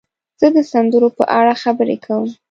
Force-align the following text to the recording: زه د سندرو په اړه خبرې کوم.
زه 0.39 0.47
د 0.55 0.57
سندرو 0.71 1.09
په 1.17 1.23
اړه 1.39 1.53
خبرې 1.63 1.97
کوم. 2.05 2.25